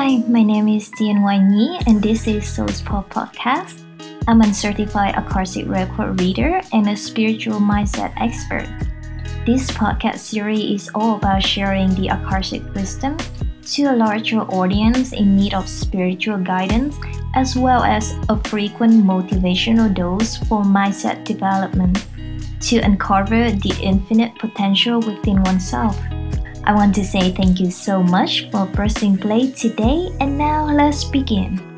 Hi, 0.00 0.16
my 0.28 0.42
name 0.42 0.66
is 0.66 0.88
Tian 0.96 1.20
Wan 1.20 1.52
Yi, 1.52 1.78
and 1.86 2.00
this 2.00 2.26
is 2.26 2.48
Soul's 2.48 2.80
Pop 2.80 3.12
Podcast. 3.12 3.84
I'm 4.26 4.40
a 4.40 4.48
certified 4.54 5.14
Akashic 5.14 5.68
record 5.68 6.18
reader 6.18 6.62
and 6.72 6.88
a 6.88 6.96
spiritual 6.96 7.60
mindset 7.60 8.10
expert. 8.16 8.64
This 9.44 9.70
podcast 9.70 10.20
series 10.20 10.64
is 10.64 10.90
all 10.94 11.16
about 11.16 11.42
sharing 11.42 11.94
the 11.96 12.08
Akashic 12.08 12.64
wisdom 12.72 13.18
to 13.76 13.82
a 13.92 13.94
larger 13.94 14.40
audience 14.48 15.12
in 15.12 15.36
need 15.36 15.52
of 15.52 15.68
spiritual 15.68 16.38
guidance, 16.38 16.96
as 17.34 17.54
well 17.54 17.84
as 17.84 18.14
a 18.30 18.40
frequent 18.48 19.04
motivational 19.04 19.92
dose 19.92 20.38
for 20.48 20.62
mindset 20.62 21.26
development 21.26 22.06
to 22.62 22.78
uncover 22.78 23.50
the 23.50 23.76
infinite 23.82 24.34
potential 24.38 24.98
within 25.00 25.42
oneself. 25.42 26.00
I 26.64 26.74
want 26.74 26.94
to 26.96 27.04
say 27.04 27.32
thank 27.32 27.60
you 27.60 27.70
so 27.70 28.02
much 28.02 28.50
for 28.50 28.66
pressing 28.66 29.16
play 29.16 29.50
today, 29.50 30.10
and 30.20 30.36
now 30.36 30.66
let's 30.66 31.04
begin. 31.04 31.69